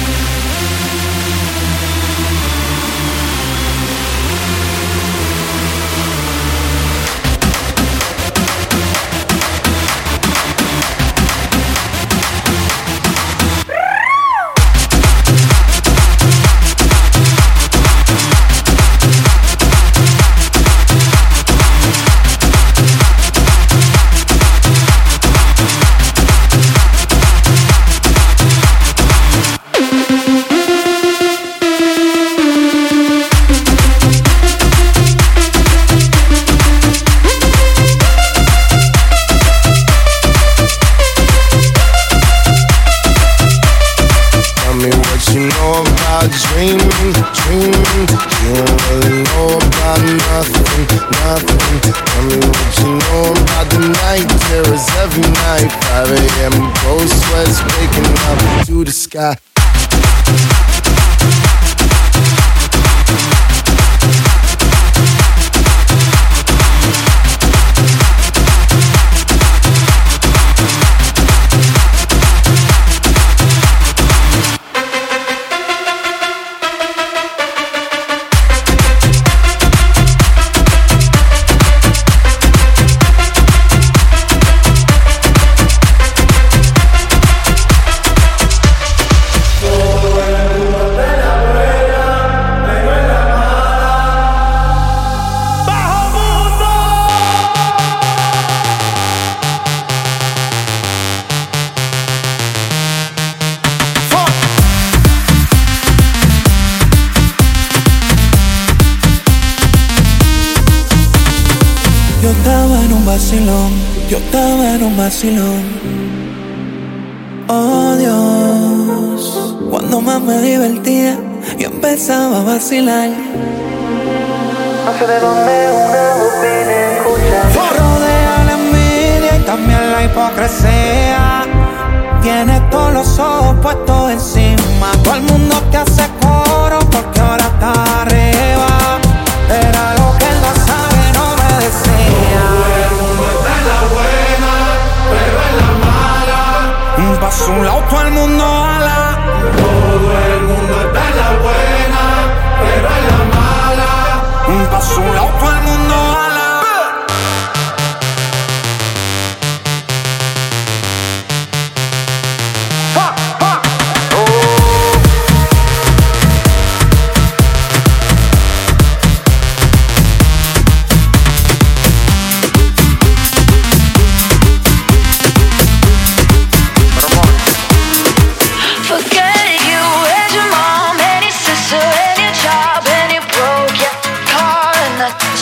feeling 122.74 123.03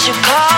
you 0.07 0.13
call 0.15 0.52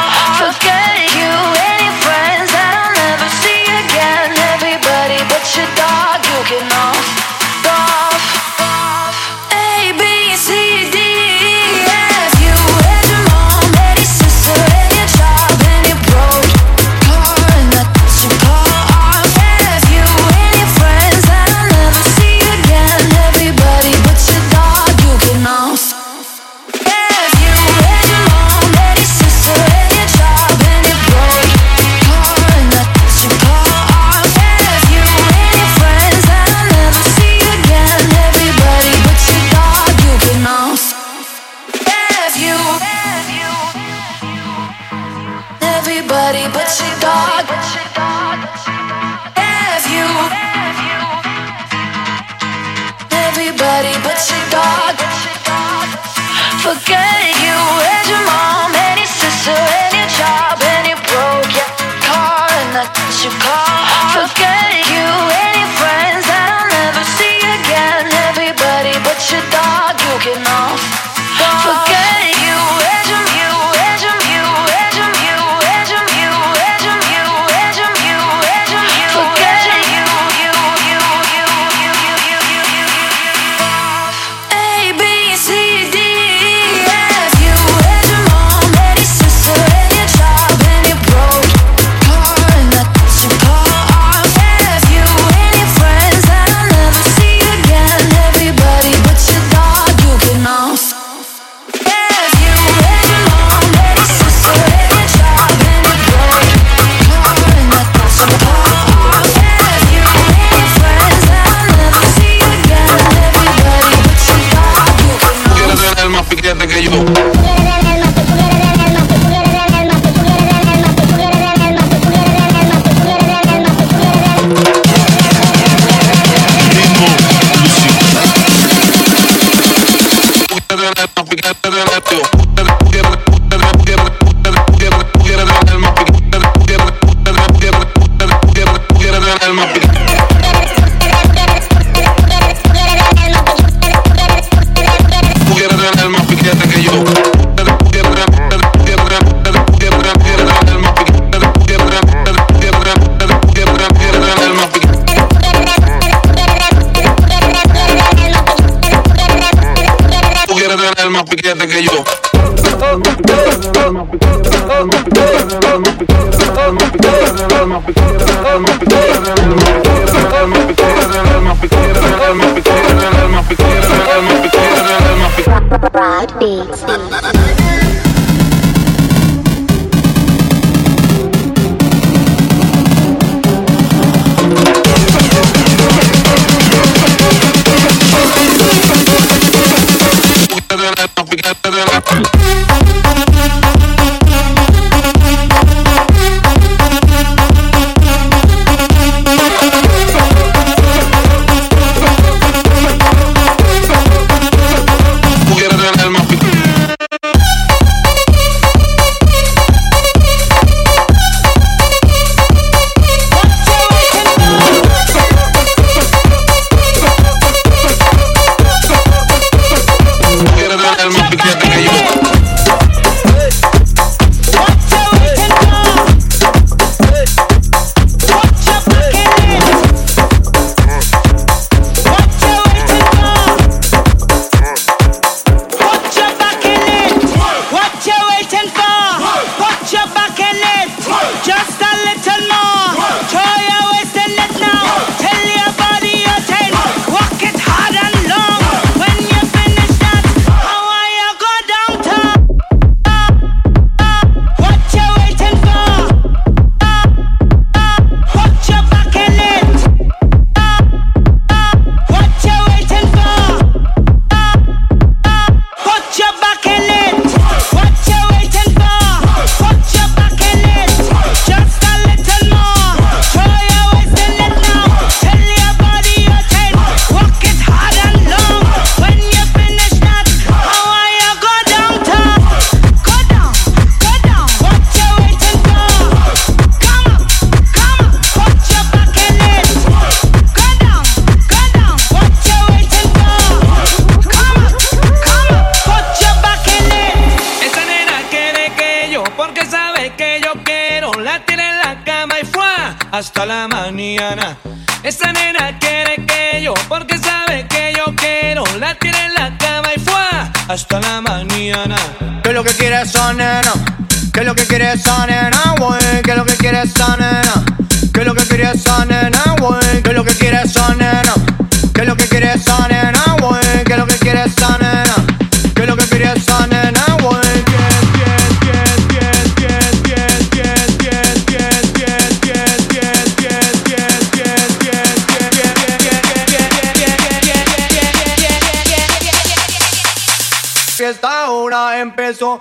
empezó. 342.01 342.61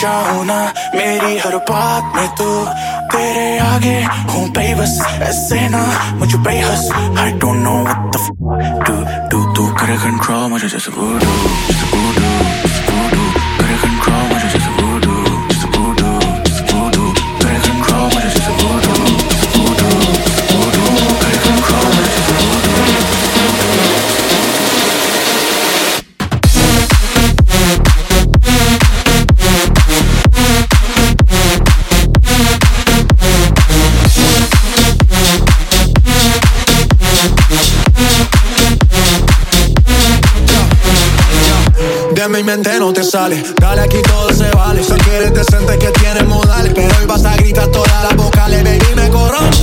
चाहूँ 0.00 0.44
ना 0.46 0.72
मेरी 0.94 1.38
हर 1.38 1.56
बात 1.56 2.16
में 2.16 2.28
तू 2.28 2.48
तेरे 3.12 3.58
आगे 3.58 3.98
हूँ 4.32 4.48
बेबस, 4.48 5.00
ऐसे 5.22 5.68
ना। 5.68 5.82
मुझे 6.14 6.38
बेहस, 6.38 6.88
I 7.24 7.30
don't 7.42 7.60
know 7.64 7.78
what 7.84 8.00
the 8.12 8.20
f 8.20 8.30
do 8.86 8.96
do 9.30 9.44
तू 9.56 9.66
करे 9.80 9.96
control, 9.98 10.48
मुझे 10.50 10.68
जैसे 10.68 10.90
voodoo 10.92 11.36
जैसे 11.68 11.96
वो 11.96 12.12
जैसे 12.12 12.29
no 42.56 42.92
te 42.92 43.04
sale, 43.04 43.44
dale 43.60 43.82
aquí 43.82 44.02
todo 44.02 44.32
se 44.32 44.50
vale. 44.50 44.82
Sé 44.82 44.96
que 44.96 45.16
eres 45.16 45.32
decente 45.32 45.78
que 45.78 45.86
tienes 45.92 46.26
modales, 46.26 46.72
pero 46.74 46.88
hoy 46.98 47.06
vas 47.06 47.24
a 47.24 47.36
gritar 47.36 47.68
todas 47.68 48.02
las 48.02 48.16
vocales, 48.16 48.64
baby 48.64 48.94
me 48.96 49.08
corrompe. 49.08 49.56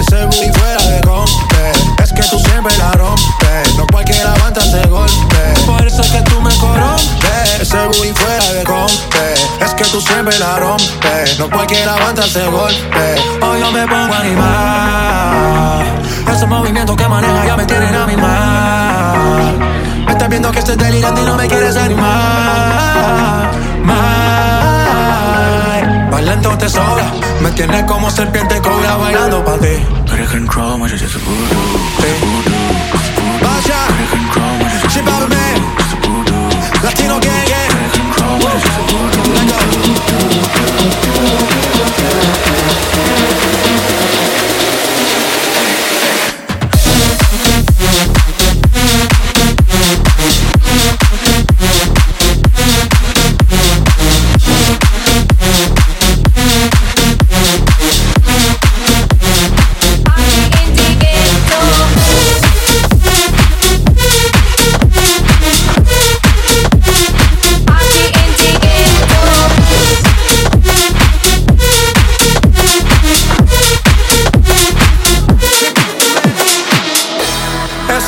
Ese 0.00 0.24
booty 0.24 0.50
fuera 0.52 0.82
de 0.82 1.00
rompe, 1.02 1.72
es 2.02 2.12
que 2.12 2.22
tú 2.22 2.38
siempre 2.40 2.76
la 2.76 2.90
rompes. 2.92 3.76
No 3.76 3.86
cualquiera 3.86 4.32
aguanta 4.32 4.60
ese 4.62 4.84
golpe, 4.88 5.62
por 5.64 5.86
eso 5.86 6.02
es 6.02 6.10
que 6.10 6.22
tú 6.22 6.40
me 6.40 6.52
corrompes. 6.56 7.60
Ese 7.60 7.86
booty 7.86 8.12
fuera 8.12 8.52
de 8.52 8.64
rompe, 8.64 9.34
es 9.60 9.74
que 9.74 9.84
tú 9.84 10.00
siempre 10.00 10.36
la 10.40 10.56
rompes. 10.58 11.38
No 11.38 11.48
cualquiera 11.48 11.94
aguanta 11.94 12.24
ese 12.24 12.44
golpe. 12.46 13.14
Hoy 13.42 13.60
yo 13.60 13.70
me 13.70 13.86
pongo 13.86 14.12
a 14.12 14.18
animar. 14.18 15.84
Esos 16.34 16.48
movimientos 16.48 16.96
que 16.96 17.06
maneja 17.06 17.46
ya 17.46 17.56
me 17.56 17.64
tienen 17.64 17.94
a 17.94 18.06
mi 18.06 18.16
mal. 18.16 18.43
Entiendo 20.44 20.52
que 20.52 20.72
estés 20.72 20.76
delirando 20.76 21.22
y 21.22 21.24
no 21.24 21.36
me 21.36 21.48
quieres 21.48 21.74
animar. 21.74 23.50
Bailando 26.10 26.58
te 26.58 26.68
sobra, 26.68 27.10
me 27.40 27.50
tienes 27.52 27.84
como 27.84 28.10
serpiente 28.10 28.60
cobra 28.60 28.94
bailando 28.96 29.42
pa' 29.42 29.56
ti. 29.56 29.82
But 30.04 30.20
I 30.20 30.26
can 30.26 30.46
crawl, 30.46 30.76
much 30.76 30.92
as 30.92 31.00
voodoo. 31.00 31.16
Voodoo. 31.96 32.42
Basha. 33.40 33.86
But 33.88 33.96
I 33.96 34.06
can 34.10 34.28
crawl, 34.32 34.58
voodoo. 36.02 36.50
Latino 36.84 37.18
gang, 37.20 37.48
yeah. 37.48 37.68
But 37.70 37.80
I 37.80 37.88
can 37.96 38.12
crawl, 38.12 38.36
much 38.36 38.66
as 38.66 38.76
voodoo. 38.92 39.24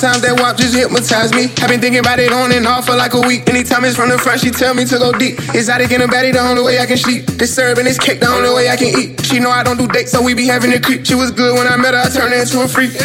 Sometimes 0.00 0.24
that 0.24 0.40
walk 0.40 0.56
just 0.56 0.72
hypnotize 0.72 1.28
me. 1.36 1.52
I've 1.60 1.68
been 1.68 1.76
thinking 1.76 2.00
about 2.00 2.16
it 2.16 2.32
on 2.32 2.56
and 2.56 2.64
off 2.64 2.88
for 2.88 2.96
like 2.96 3.12
a 3.12 3.20
week. 3.20 3.44
Anytime 3.52 3.84
it's 3.84 4.00
from 4.00 4.08
the 4.08 4.16
front, 4.16 4.40
she 4.40 4.48
tell 4.48 4.72
me 4.72 4.86
to 4.88 4.96
go 4.96 5.12
deep. 5.12 5.36
Exotic 5.52 5.92
in 5.92 6.00
a 6.00 6.08
baddie, 6.08 6.32
the 6.32 6.40
only 6.40 6.64
way 6.64 6.80
I 6.80 6.86
can 6.86 6.96
sleep. 6.96 7.26
This 7.36 7.54
syrup 7.54 7.76
and 7.76 7.86
this 7.86 7.98
cake, 7.98 8.18
the 8.18 8.32
only 8.32 8.48
way 8.48 8.70
I 8.70 8.80
can 8.80 8.96
eat. 8.96 9.20
She 9.26 9.40
know 9.40 9.50
I 9.50 9.62
don't 9.62 9.76
do 9.76 9.86
dates, 9.86 10.12
so 10.12 10.22
we 10.24 10.32
be 10.32 10.46
having 10.46 10.72
a 10.72 10.80
creep. 10.80 11.04
She 11.04 11.14
was 11.14 11.30
good 11.30 11.52
when 11.52 11.68
I 11.68 11.76
met 11.76 11.92
her, 11.92 12.00
I 12.00 12.08
turned 12.08 12.32
her 12.32 12.40
into 12.40 12.64
a 12.64 12.68
freak. 12.68 12.96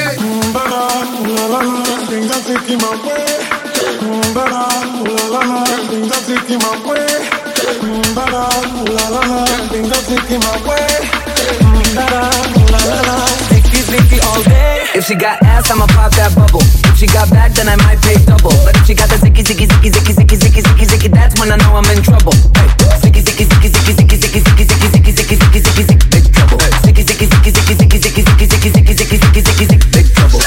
Sticky, 13.52 13.84
sticky 13.84 14.20
all 14.24 14.44
day. 14.44 14.85
If 14.96 15.04
she 15.04 15.16
got 15.16 15.44
ass, 15.44 15.70
I'ma 15.70 15.88
pop 15.92 16.16
that 16.16 16.32
bubble. 16.40 16.64
If 16.88 16.96
she 16.96 17.08
got 17.12 17.28
back, 17.28 17.52
then 17.52 17.68
I 17.68 17.76
might 17.84 18.00
pay 18.00 18.16
double. 18.24 18.56
But 18.64 18.80
if 18.80 18.88
she 18.88 18.96
got 18.96 19.12
the 19.12 19.20
zicky, 19.20 19.44
zicky, 19.44 19.68
zicky, 19.68 19.92
zicky, 19.92 20.16
zicky, 20.16 20.40
zicky, 20.40 20.62
zicky, 20.64 20.86
zicky, 20.88 21.10
that's 21.12 21.36
when 21.36 21.52
I 21.52 21.60
know 21.60 21.76
I'm 21.76 21.84
in 21.92 22.00
trouble. 22.00 22.32
Hey, 22.56 22.72
zicky, 23.04 23.20
zicky, 23.20 23.44
zicky, 23.44 23.76
zicky, 23.76 23.92
zicky, 23.92 24.16
zicky, 24.16 24.40
zicky, 24.40 24.64
zicky, 24.64 25.12
zicky, 25.12 25.36
zicky, 25.36 25.36
zicky, 25.36 25.60
zicky, 25.60 25.84
zicky, 25.84 26.08
big 26.16 26.26
trouble. 26.32 26.64
Zicky, 26.88 27.04
zicky, 27.04 27.28
zicky, 27.28 27.52
zicky, 27.52 27.76
zicky, 27.76 28.00
zicky, 28.00 28.24
zicky, 28.24 28.48
zicky, 28.48 28.72
zicky, 28.72 28.96
zicky, 28.96 29.20
zicky, 29.20 29.42
zicky, 29.44 29.66
zicky, 29.68 29.92
big 29.92 30.08
trouble. 30.16 30.40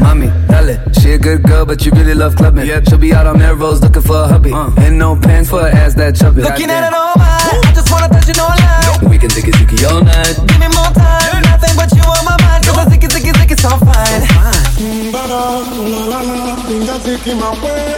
Mommy, 0.00 0.32
dale, 0.48 0.80
she 0.96 1.12
a 1.12 1.18
good 1.18 1.42
girl, 1.42 1.66
but 1.66 1.84
you 1.84 1.92
really 1.92 2.14
love 2.14 2.36
clubbing. 2.36 2.64
Yep. 2.64 2.88
She'll 2.88 2.96
be 2.96 3.12
out 3.12 3.26
on 3.26 3.36
Melrose 3.36 3.82
looking 3.82 4.00
for 4.00 4.16
a 4.16 4.28
hubby. 4.28 4.52
And 4.80 4.98
no 4.98 5.14
pants 5.14 5.50
for 5.50 5.60
her 5.60 5.68
ass 5.68 5.92
that 6.00 6.16
chubby. 6.16 6.40
Looking 6.40 6.70
at 6.70 6.88
it 6.88 6.94
all 6.96 7.12
right. 7.20 7.68
I 7.68 7.72
just 7.76 7.92
wanna 7.92 8.08
touch 8.08 8.30
it 8.32 8.40
all 8.40 8.48
night. 8.48 9.10
We 9.10 9.18
can 9.18 9.28
zicky, 9.28 9.52
zicky 9.52 9.84
all 9.92 10.00
night. 10.00 10.40
Give 10.48 10.58
me 10.58 10.73
Vicky 17.14 17.34
my 17.38 17.46
way. 17.62 17.94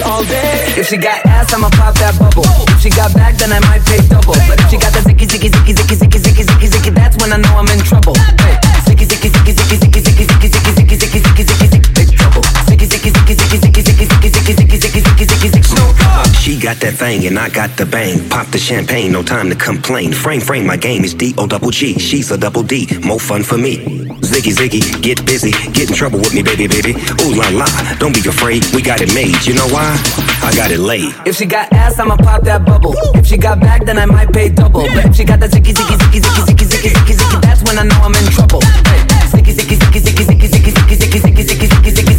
All 0.00 0.24
day. 0.24 0.80
If 0.80 0.88
she 0.88 0.96
got 0.96 1.20
ass, 1.26 1.52
I'ma 1.52 1.68
pop 1.76 1.92
that 2.00 2.16
bubble. 2.16 2.48
If 2.72 2.80
she 2.80 2.88
got 2.88 3.12
back, 3.12 3.36
then 3.36 3.52
I 3.52 3.60
might 3.68 3.84
pay 3.84 4.00
double. 4.08 4.32
But 4.48 4.56
if 4.64 4.70
she 4.72 4.78
got 4.80 4.96
that 4.96 5.04
zicky, 5.04 5.28
zicky, 5.28 5.52
zicky, 5.52 5.76
zicky, 5.76 5.96
zicky, 6.00 6.18
zicky, 6.24 6.44
zicky, 6.48 6.68
zicky, 6.72 6.90
that's 6.96 7.20
when 7.20 7.34
I 7.34 7.36
know 7.36 7.52
I'm 7.52 7.68
in 7.68 7.84
trouble. 7.84 8.16
Hey, 8.40 8.56
zicky, 8.88 9.04
zicky, 9.04 9.28
zicky, 9.28 9.52
zicky, 9.52 9.76
zicky, 9.76 10.00
zicky, 10.00 10.24
zicky, 10.24 10.48
zicky, 10.48 10.72
zicky, 10.72 10.96
zicky, 10.96 11.20
zicky, 11.20 11.44
zicky, 11.44 11.68
zicky, 11.68 11.92
big 11.92 12.16
trouble. 12.16 12.42
Zicky, 12.64 12.86
zicky, 12.88 13.10
zicky, 13.12 13.34
zicky, 13.36 13.60
zicky, 13.60 13.82
zicky, 13.84 14.08
zicky, 14.08 14.32
zicky, 14.32 14.56
zicky, 14.56 14.76
zicky, 14.80 15.04
zicky, 15.04 15.24
zicky, 15.28 15.48
zicky, 15.52 15.64
snow. 15.68 15.92
She 16.40 16.58
got 16.58 16.80
that 16.80 16.94
thing 16.94 17.26
and 17.26 17.38
I 17.38 17.50
got 17.50 17.76
the 17.76 17.84
bang. 17.84 18.26
Pop 18.30 18.46
the 18.48 18.58
champagne, 18.58 19.12
no 19.12 19.22
time 19.22 19.50
to 19.50 19.56
complain. 19.56 20.14
Frame, 20.14 20.40
frame, 20.40 20.66
my 20.66 20.78
game 20.78 21.04
is 21.04 21.12
D 21.12 21.34
O 21.36 21.46
double 21.46 21.70
G. 21.70 21.98
She's 21.98 22.30
a 22.30 22.38
double 22.38 22.62
D, 22.62 22.88
more 23.04 23.20
fun 23.20 23.42
for 23.42 23.58
me. 23.58 23.99
Ziggy, 24.20 24.52
ziggy, 24.52 25.02
get 25.02 25.24
busy, 25.24 25.50
get 25.72 25.88
in 25.88 25.94
trouble 25.94 26.18
with 26.18 26.34
me, 26.34 26.42
baby, 26.42 26.68
baby. 26.68 26.92
Ooh 27.22 27.34
la 27.34 27.48
la, 27.50 27.66
don't 27.98 28.12
be 28.12 28.20
afraid, 28.28 28.64
we 28.74 28.82
got 28.82 29.00
it 29.00 29.12
made. 29.14 29.34
You 29.46 29.54
know 29.54 29.66
why? 29.68 29.96
I 30.42 30.52
got 30.54 30.70
it 30.70 30.78
laid. 30.78 31.14
If 31.26 31.36
she 31.36 31.46
got 31.46 31.72
ass, 31.72 31.98
I'ma 31.98 32.16
pop 32.16 32.42
that 32.44 32.64
bubble. 32.64 32.94
If 33.14 33.26
she 33.26 33.36
got 33.36 33.60
back, 33.60 33.84
then 33.84 33.98
I 33.98 34.06
might 34.06 34.32
pay 34.32 34.48
double. 34.48 34.82
But 34.94 35.06
if 35.06 35.16
she 35.16 35.24
got 35.24 35.40
that 35.40 35.50
zicky, 35.50 35.72
zicky, 35.72 35.96
zicky, 35.96 36.20
zicky, 36.20 36.44
zicky, 36.46 36.66
zicky, 36.68 36.90
zicky, 36.92 37.14
zicky, 37.16 37.40
that's 37.42 37.62
when 37.64 37.78
I 37.78 37.84
know 37.84 38.00
I'm 38.02 38.14
in 38.14 38.26
trouble. 38.32 38.60
Hey, 38.60 39.00
zicky, 39.32 39.52
zicky, 39.56 39.76
zicky, 39.76 40.00
zicky, 40.00 40.24
zicky, 40.24 40.48
zicky, 40.48 40.72
zicky, 40.72 41.18
zicky, 41.20 41.66
zicky, 41.66 41.90
zicky, 41.90 42.09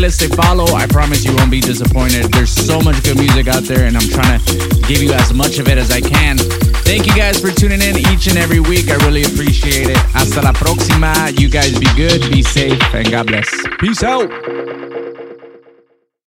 playlist 0.00 0.24
a 0.24 0.34
follow. 0.34 0.64
I 0.74 0.86
promise 0.86 1.24
you 1.24 1.34
won't 1.36 1.50
be 1.50 1.60
disappointed. 1.60 2.32
There's 2.32 2.50
so 2.50 2.80
much 2.80 3.02
good 3.02 3.18
music 3.18 3.48
out 3.48 3.64
there, 3.64 3.84
and 3.84 3.96
I'm 3.96 4.08
trying 4.08 4.40
to 4.40 4.80
give 4.88 5.02
you 5.02 5.12
as 5.12 5.34
much 5.34 5.58
of 5.58 5.68
it 5.68 5.76
as 5.76 5.90
I 5.90 6.00
can. 6.00 6.38
Thank 6.88 7.06
you 7.06 7.14
guys 7.14 7.38
for 7.40 7.50
tuning 7.50 7.82
in 7.82 7.98
each 7.98 8.26
and 8.26 8.38
every 8.38 8.60
week. 8.60 8.88
I 8.88 8.96
really 9.04 9.24
appreciate 9.24 9.88
it. 9.90 9.98
Hasta 10.14 10.40
la 10.40 10.52
próxima. 10.52 11.38
You 11.38 11.48
guys 11.48 11.78
be 11.78 11.86
good, 11.96 12.30
be 12.30 12.42
safe, 12.42 12.80
and 12.94 13.10
God 13.10 13.26
bless. 13.26 13.50
Peace 13.78 14.02
out. 14.02 14.30